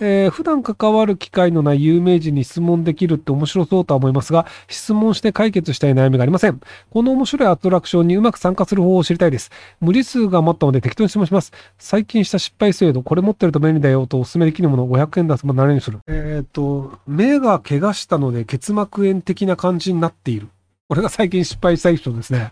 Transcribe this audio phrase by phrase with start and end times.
[0.00, 6.60] えー、普段関わる機会のない有名人に質問できるって面白そうとは思いますが、質問して解決したい悩みがありません。
[6.90, 9.50] この面白いアトラクションにうまく参加する方法を知りたいです。
[9.80, 11.52] 無理数が余ったので適当に質問します。
[11.78, 20.48] 最近した失敗制度、これ持ってると便利だよとお勧めできるものを500円出すも何にするえっ、ー、と、目が怪我したので結膜炎的な感じになっている。
[20.88, 22.50] これが最近失敗した人ですね。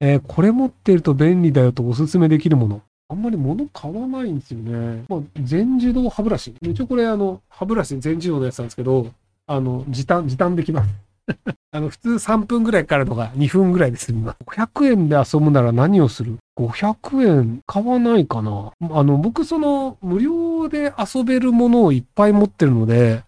[0.00, 2.82] えー、これ持ってると便利だよとお勧めできるもの。
[3.14, 5.04] あんまり物買わないんですよね。
[5.08, 6.52] まあ、全自動歯ブラシ。
[6.60, 9.12] 一応これあの、歯ブラシ全自動のやつなんですけど、
[9.46, 10.90] あの、時短、時短できます。
[11.70, 14.38] あの、普通3分ぐらいかかるのが2分ぐらいで済みます。
[14.44, 23.22] 500円で遊ぶなら何をする ?500 円買わないかなあの、僕その、無料で遊べるものをいっぱい持ってるので、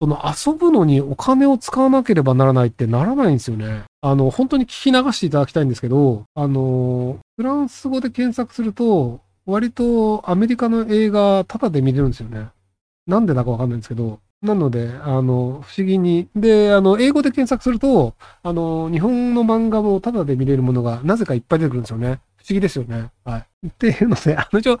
[0.00, 3.84] その遊ぶのにお金を使わなければならないってならないんですよね。
[4.00, 12.48] あの、本当に聞き流していただきたいんですけど、あの、フランス語で検索すると、割とアメリカの映画タダで見れるんですよね。
[13.06, 14.20] なんでだかわかんないんですけど。
[14.42, 16.28] なので、あの、不思議に。
[16.36, 22.20] で、あの、英語で検索すると、あの、日本の漫画もタダで見れるものがなぜかいっぱい出てくるんですよね。
[22.36, 23.10] 不思議ですよね。
[23.24, 23.68] はい。
[23.68, 24.78] っていうので、あの、一応、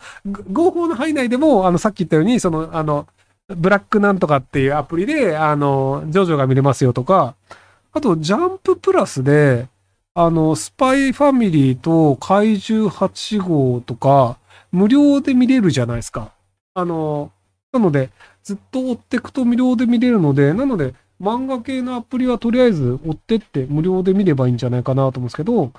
[0.52, 3.06] 合法の範囲内でも、あの、さっき言ったように、その、あの、
[3.48, 7.34] ブラックなんとかっていうアプリで、あの、ジョジョが見れますよとか、
[7.92, 9.68] あと、ジャンププラスで、
[10.14, 14.38] あの、スパイファミリーと怪獣8号とか、
[14.74, 16.32] 無料で見れるじゃないですか。
[16.74, 17.30] あの、
[17.72, 18.10] なので、
[18.42, 25.72] ずっと追っていくと無料で見れるので、なので、漫画系のアプリはとりあえず追ってって無料で見ればいいんじゃないかなと思うんですけど、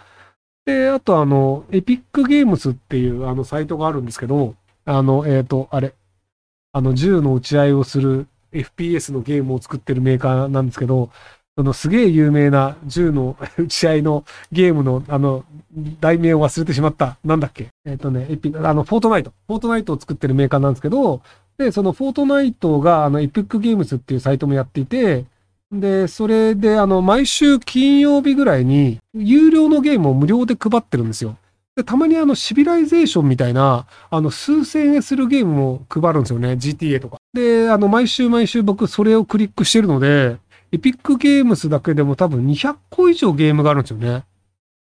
[0.65, 5.93] で、あとあの、エピックゲームスっていうあのサイトがあるんですけど、あの、えっ、ー、と、あれ、
[6.71, 11.09] あの、銃の撃ち合いをする FPS のゲームを作ってるメーカーなんですけど、
[11.57, 15.45] そのすげえ有名な銃の 打ち合いのゲームの、あの、
[16.01, 17.17] 題名を忘れてしまった。
[17.23, 17.69] なんだっけ？
[17.85, 21.21] えっ、ー、とね、エピ、あの、 Fortnite。Fortnite を作ってるメーカーなんですけど、
[21.57, 25.25] で、その Fortnite が、あの、 Epic Games っていうサイトもやっていて、
[25.71, 31.37] で、それで、あの、毎週金曜日ぐらいに、有料のゲームを無料で配ってるんですよ。
[31.75, 36.53] で、たまにあの、 Civilization みたいな、あの、数千円するゲームも配るんですよね。
[36.53, 37.17] GTA とか。
[37.33, 40.37] で、あの、毎週毎週僕それをクリックしてるので、
[40.75, 44.25] エピックゲームスだけでも多分200個以上ゲームがあるんですよね。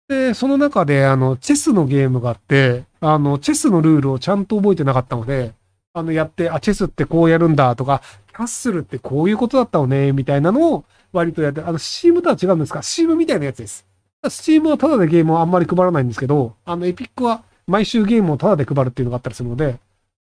[0.10, 5.54] で、その中で、あの、チェスのゲームがあって、あの、チェスのルールをちゃんと覚えてなかったので、
[5.94, 13.86] あの、やって、あ、チェスってこうやるんだとか、キャッスルってこういうことだったのね、みたいなのを割とやって、あの、スチームとは違うんですかスチームみたいなやつです。
[14.28, 19.78] スチームはタダでゲームをあんまり配らないんですけど、あの、エピックは毎週ゲームをタダで配るっていうのがあったりするので、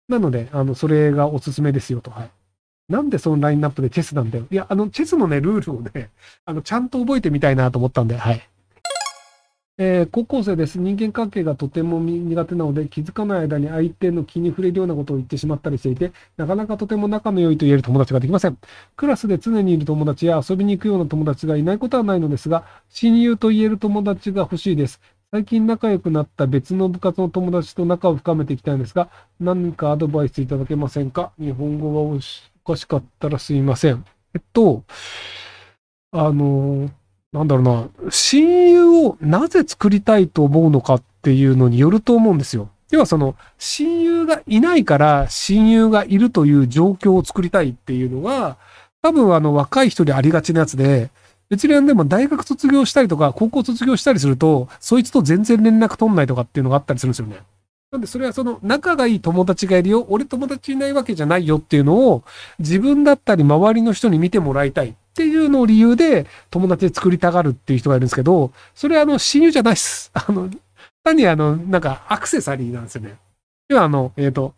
[0.10, 2.12] なので、あの、それがおすすめですよと。
[2.12, 2.30] はい。
[2.88, 4.46] なんでそのラインナップでチェスなんだよ。
[4.52, 6.10] いや、あの、チェスのね、ルールをね、
[6.46, 8.42] あの、ちゃんと覚えてみたいなと思ったんで、はい。
[9.78, 10.80] えー、高校生です。
[10.80, 18.58] 人間関係がとても苦手なので、気づかない間に相手の気に触れるようなことを言ってしまったりしていて、なかなかとても仲の良いと言える友達ができません。
[18.96, 25.02] クラスで常にいる友達や遊びに行くような友達がいないことはないのですが、親友と言える友達が欲しいです。
[25.32, 29.10] 最近仲良くなった別の部活の友達と仲を深めていきたいんですが、
[29.42, 31.34] 何かアドバイスいただけませんか？
[31.38, 32.16] 日本語がお
[32.66, 34.04] かしかったらすいません。
[34.34, 34.84] えっと、
[36.12, 36.90] あの、
[37.32, 42.70] なんだろうな、親友をなぜ作りたいと思うのかっていうのによると思うんですよ。
[42.92, 48.58] 要はその、親友がいないから親友がいるという状況を作りたいっていうのが、
[49.02, 51.10] 多分あの若い人にありがちなやつで、
[51.50, 57.38] 別にでも大学卒業したりとか、高校卒業したりすると、そいつと全然連絡取んないとかっていうのがあったりするんですよね。
[57.96, 62.24] なんでそれはその仲がいい友達がいるよ、俺友達いないわけじゃないよっていうのを
[62.60, 70.12] 自分だったり周りの人に見てもらいたいっていうのを理由で友達で作りたがるっていう人がいるんですけど、それはあの親友じゃないっす。
[70.14, 70.50] あの、
[71.04, 73.16] 単にあの、なんかアクセサリーなんですよね。
[73.70, 74.54] 要はあの、えっ、ー、と、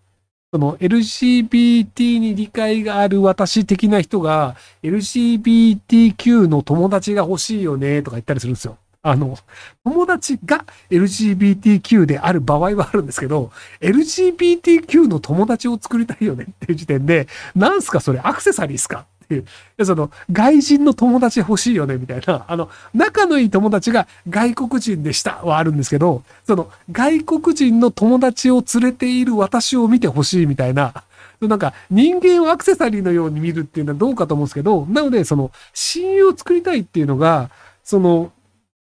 [0.52, 8.78] その LGBT に理解がある私的な人が LGBTQ の友達が欲しいよねとか言ったりするんですよ。
[9.02, 9.38] あの、
[9.84, 19.06] 友達が LGBTQ である場合はあるんですけど、LGBTQ の友達を作りたいよねっていう時点で、なんすかそれアクセサリーっすか？
[19.26, 19.86] っていう。
[19.86, 21.98] その、外人の友達欲しいよね？
[21.98, 31.04] みたいな、あの、仲のいい友達が外国人でしたはあるんですけど、その、外国人の友達を連れている私を見てほしいみたいな、
[31.42, 37.52] なんか人間をアクセサリーのように見るっていうのはどうかと思うんですけど、なのでその親友を作りたいっていうのが、
[37.84, 38.32] その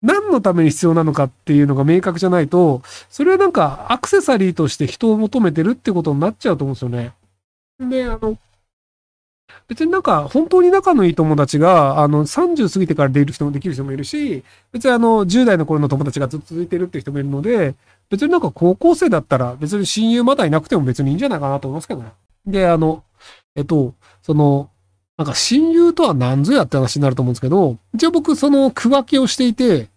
[0.01, 7.13] 何のために必要なのかっていうのが明確じゃないと、それはなんかアクセサリーとして人を求めてるってことになっちゃうと思うんですよね。
[7.79, 8.37] で、あの、
[9.67, 17.75] 別になんか本当に仲のいい友達が、あの、30過ぎてからできる人もできる人もいるし、別にあの、10代の頃の友達がずっと続いてるって人もいるので、
[18.09, 22.11] 別になんか高校生だったら別に親友まだいなくても別にいいんじゃないかなと思いますけどね。
[22.45, 23.03] で、あの、
[23.55, 24.69] えっと、その、
[25.21, 29.87] なんか親友とは何ぞやって話になると思うんですけど、一応僕その区分けをしていて、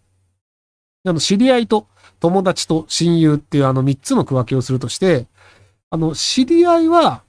[1.02, 1.86] あの、知り合いと
[2.20, 5.24] 友達と親友っていうあの3つの区分けをするとして、
[5.88, 7.22] あの、知り合いは、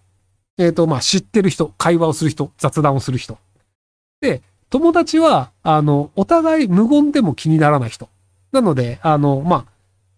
[0.57, 3.38] えっ、ー、と、まあ、知ってる人、会話をする人、雑談をする人。
[4.19, 8.09] で、友達は、あの、お互い無言でも気にならない人。
[8.51, 9.65] なので、あの、ま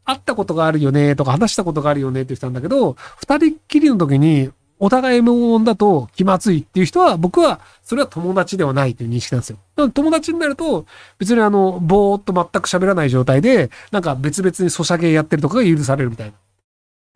[0.04, 9.90] あ、会ったことがあるよねとか話したことがあるよねって言ってたんだけど、二人っきりの時にお互い無音だと気まずいっていう人は、僕はそれは友達ではないという認識なんですよ。
[9.90, 10.86] 友達になると、
[11.18, 16.34] 別にあの、ぼーっと全く喋らない状態で、なんか別々にソシャゲやってるとかが許されるみたいな。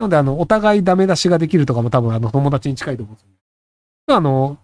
[0.00, 4.16] なので、あの、お互いダメ出しができるとかも多分あの、友達に近いと思うんですよ。
[4.16, 4.58] あの、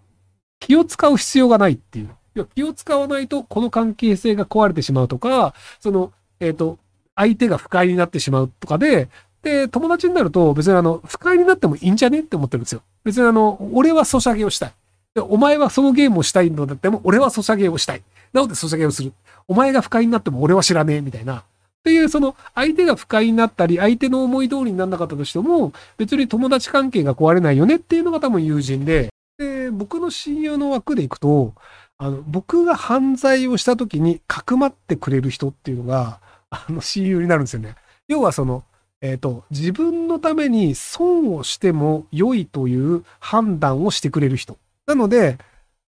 [0.58, 2.06] 気を使う必要がないっていう。
[2.34, 6.78] いや気を使わないとこの関係性が壊れてしまうとか、その、えっ、ー、と、
[7.14, 9.08] 相手が不快になってしまうとかで、
[9.42, 12.82] で、友達になると別にあの、不快になってもいいんじゃねって思ってるんですよ。
[13.04, 14.72] 別にあの、俺はソシャゲをしたい。
[15.14, 18.02] で、お前はそのゲームをしたいのだっても、俺はソシャゲをしたい。
[18.32, 19.12] なのでソシャゲをする。
[19.46, 21.38] お前が不快になっても俺は知らねえ、みたいな。
[21.38, 21.42] っ
[21.84, 29.08] ていう、その、相手が不快になったり、相手の思い通りにならなかったとしても、別に友達関係が壊れないよねっていうのが多分友人で、
[29.38, 31.54] で、僕の親友の枠でいくと、
[31.96, 36.20] あの、僕が犯罪をした時にかくまってくれる人っていうのが、
[36.50, 37.74] あの、親友になるんですよね。
[38.06, 38.64] 要はその、
[39.00, 44.56] えっ、ー、と、自分のために損をしても良いという判断をしてくれる人。
[44.86, 45.38] なので、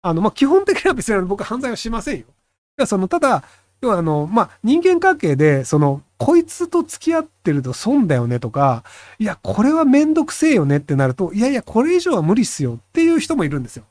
[0.03, 2.26] あの、まあ、基本的には別に僕は犯罪はしませんよ。
[2.26, 2.26] い
[2.79, 3.44] や、その、ただ、
[3.81, 8.85] 要はあの、まあ、人間関係で、その、こいつと付き合ってると損だよねとか、
[9.19, 13.85] いや、これはめんどくせえよねってなると、いやいや、これ以上は無理っすよっていう人もいるんですよ。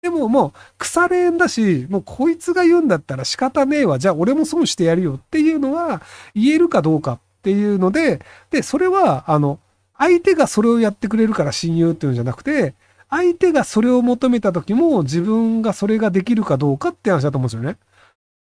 [0.00, 3.98] でももう、腐れんだし、もうこいつが言うんだったら仕方ねえわ。
[3.98, 6.02] じゃあ俺も損してやるよっていうのは
[6.34, 9.58] 言えるかどうかっていうので、で、それは、あの、
[9.98, 12.74] 相手がそれをやってくれるから親友っていうんじゃなくて、
[13.10, 17.76] 相手がそれを求めた時も自分がそれができるかどうかって話だと思うんですよね。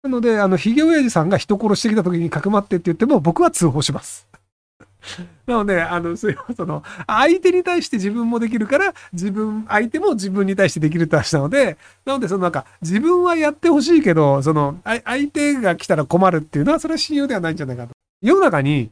[0.03, 4.27] なので、あの、ヒゲ親父さんが人殺してきた時にかくまってって言っても僕は通報します。
[5.47, 6.29] なので、あの、そ
[6.67, 17.96] の、相手に対して自分もできるから、自分、相手も自分に対してできるって話なので、なので、そのなんか、自分はやってほしいけど、その、相手が来たら困るっていうのは、それは親友ではないんじゃないかと。
[18.23, 18.91] 世の中に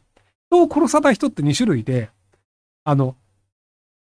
[0.51, 2.11] 人を殺さない人って2種類で、
[2.85, 3.17] あの、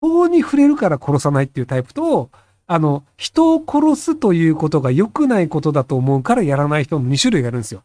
[0.00, 2.30] 法に触れるから殺さないっていうタイプと、
[2.66, 7.82] あの、人を殺すということが良くないことだと思うからやらない人の2種類がいるんですよ。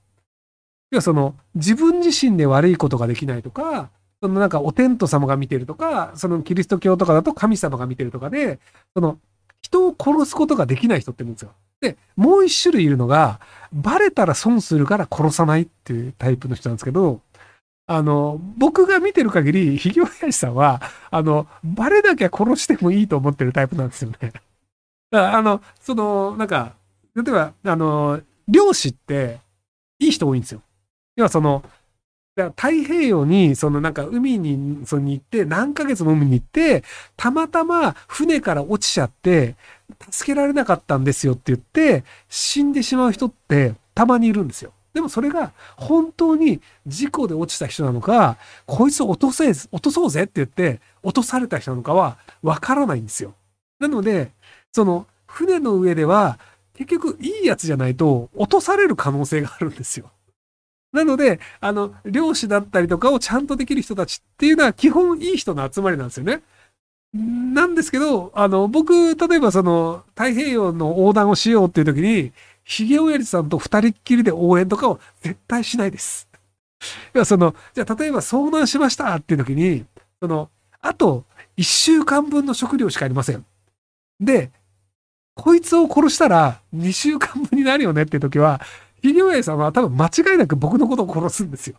[0.92, 3.90] 要はその、自分自身で悪いことができないとか、
[4.22, 8.60] そのなんかお天道様が見てるとか、そのキリスト教とかだと神様が見てるとかで、
[8.96, 9.20] その、
[9.62, 11.52] 人を殺すことができない人っているんですよ。
[11.82, 13.40] で、もう一種類いるのが、
[13.74, 17.22] バレたら損するから殺さないっていうタイプの人なんですけど、
[17.90, 24.18] あの、僕が見てる限り、ひげおやじさんは、あの、バレなきゃ殺してもいいと思ってるタイプなんですよね。
[24.22, 24.42] だか
[25.12, 26.74] らあの、その、なんか、
[27.16, 29.40] 例えば、あの、漁師って、
[30.00, 30.62] いい人多いんですよ。
[31.16, 31.64] 要はその、
[32.36, 36.84] 太平洋に、そのなんか海に、そに行って、何ヶ月も海に行って、
[37.16, 39.56] たまたま船から落ちちゃって、
[40.12, 44.74] 助けられなかったんですよって言って、死んでしまう人ってたまにいるんですよ。
[44.94, 53.34] でもそれが本当に事故で落ちた人なのか、こいつを落とせ、落とそうぜって言って落とされた人なのかはわからないんですよ。
[53.80, 54.32] なので、
[54.72, 56.40] その船の上では
[56.74, 60.12] 結局いいやつじゃないと落とされる可能性があるんですよ。
[60.94, 66.42] なので、あの、漁師だったりとかをちゃんとできる人たちっていうのは基本いい人の集まりなんですよね。
[67.14, 72.32] なんですけど、あの、僕、例えばその、太平洋の横断をしようっていう時に、
[72.68, 76.28] ひげおやじさんと二人っきりで応援とかを絶対しないです。
[77.16, 79.86] いや、その、じゃあ例えば遭難しましたっていう時に、
[80.22, 80.50] その、
[80.82, 81.24] あと
[81.56, 83.46] 一週間分の食料しかありません。
[84.20, 84.52] で、
[85.34, 88.60] こいつを殺したら二週間分になるよねっていう時は、
[89.02, 91.78] ひげおやじさんは多分間違いなく僕のことを殺すんですよ。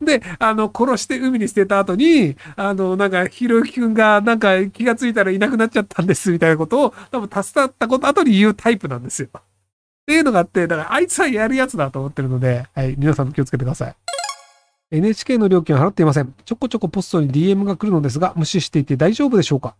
[0.00, 9.28] で、あの、殺して海に捨てた後に、あの、なんか、ひろゆきくんが、なんか気がついたらいなくなっちゃったんです、みたいなことを、多分助かったこと後に言うタイプなんですよ。
[10.04, 13.94] っていうのがあって、だからあいつはやるやつだと思ってるので、はい、皆さんも気をつけてください。
[14.90, 16.34] NHK の料金は払っていません。
[16.44, 19.74] ちょこちょこポストに DM が来るのですが、無視していて大丈夫でしょうか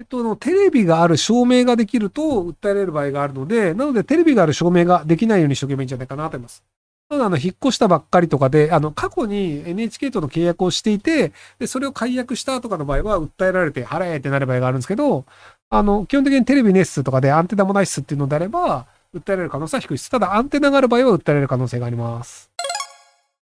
[0.00, 6.64] えっと、テレビがある証明ができると訴えられる場合があるので、なのでテレビがある証明ができないようにしとけばいいんじゃないかなと思います。
[7.08, 15.26] ただ、あの、引っ越したばっかりとかで、あの、過去に NHK との契約をしていて、で、それを解約したとかの場合は、訴えられて払えってなる場合があるんですけど、
[15.70, 20.10] あの、基本的にテレビネスとかでアンテナもないっすっていうのであれば、訴えられる可能性は低いです。
[20.10, 22.50] ただ、アンテナがある場合は訴えられる可能性があります。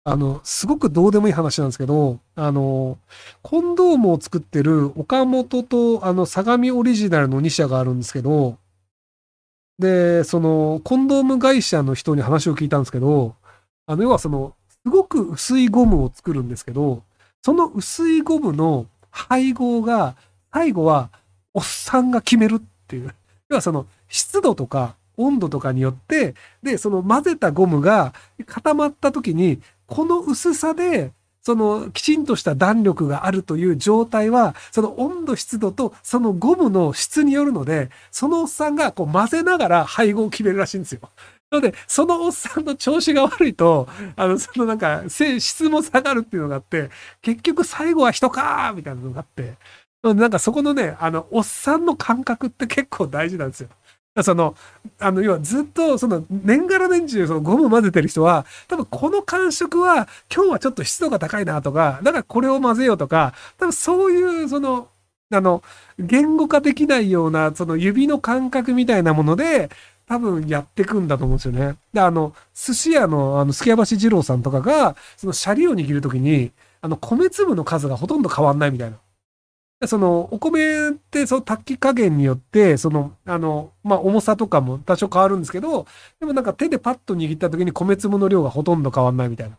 [0.04, 2.98] あの、すごくどうでもいい話なんですけど、あの、
[3.44, 8.58] コンドームを作ってる岡本と、あの、相模オリジナルの2社があるんですけど、
[9.78, 13.36] で、その、コンドーム会社の人に話を聞いたんですけど、
[13.86, 17.04] あの、要はその、すごく薄いゴムを作るんですけど、
[17.44, 20.16] その薄いゴムの配合が、
[20.52, 21.10] 最後は、
[21.54, 23.14] おっさんが決めるっていう。
[23.50, 26.34] 要はその、湿度とか温度とかによって、
[26.64, 28.14] で、その混ぜたゴムが
[28.46, 31.12] 固まった時に、この薄さで、
[31.42, 41.02] そのきちんとした弾力があるという状態は、その温度湿度とそのゴムの質によるので、そのおっさんがこう混ぜながら配合を決めるらしいんですよ。
[41.52, 49.56] なので、そのおっさんの調子が悪いと、あの、そのなんか、質も下がるっていうのがあって、結局最後は人かーみたいなのがあって、
[50.04, 53.70] なんかそこのね、あの、おっさんの感覚って結構大事なんですよ。
[54.24, 54.56] その、
[55.00, 64.88] あの、要はずっと、その、年がら年中、そのゴム混ぜてる人は、多分この感触は、今日はちょっと湿度が高いなとか、だからこれを混ぜようとか、多分そういう、その、
[65.32, 65.62] あの、
[66.00, 69.70] 言語化できないような、その指の感覚みたいなもので、
[70.08, 71.76] 多分やってくんだと思うんですよね。
[71.94, 78.98] で、あの、寿司屋の、あの、助橋二郎さんとかが、そのシャリを握るときに、あの、米粒の数がほとんど変わんないみたいな。
[79.88, 85.88] その、お米って、その炊き加減によって、その、あの、まあ、重さとかも多少変わるんですけど、
[86.20, 89.58] でもなんか手でパッと握った時に米粒の量がほとんど変わんないみたいな。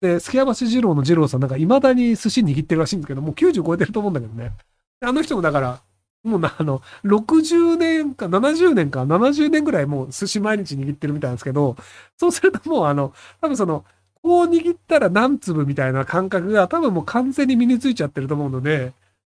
[0.00, 4.52] で、助山市二郎の二郎さんなんか未だに寿司握ってるらしいんですけど、もう90超えてると思うんだけどね。
[5.00, 5.80] あの人もだから、
[6.24, 11.76] もうな、あの、60年か70年か70年ぐらいもう寿司毎日握ってるみたいなんですけど、
[12.16, 13.84] そうするともうあの、多分その、
[14.22, 18.92] こう握ったら何粒みたいな感覚が多分もう完全に身についちゃってると思うので、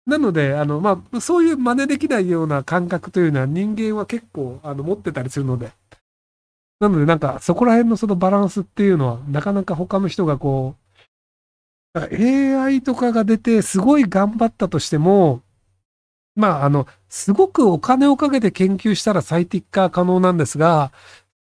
[0.06, 5.72] なので、あの、まあ、そういう真似できないような感覚というのは人間は結構、あの、持ってたりするので。
[6.78, 10.76] なので、なんか、そこら辺のそのバランスっていうのは、なかなか他の人がこ
[11.94, 15.42] う、AI とかが出て、すごい頑張ったとしても、
[16.36, 20.92] まあ、あの、すごくお金をかけて研究したら最適化可能なんですが、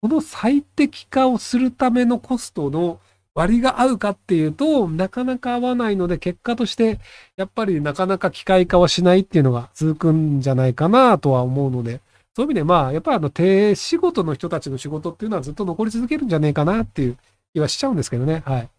[0.02, 3.00] この最適化をするためのコストの
[3.36, 7.00] 割が合うかっていうと、なかなか合わないので、結果として、
[7.36, 12.02] やっぱりなかなか機械化はしないっていうのが続くんじゃないかなとは思うので、
[12.36, 17.18] そういう意味で、まあ、やっぱりあの、手仕事の人たちの仕事っていうのはずっと残り続けるんじゃねえかなっていう
[17.54, 18.42] 気はしちゃうんですけどね。
[18.46, 18.70] はい。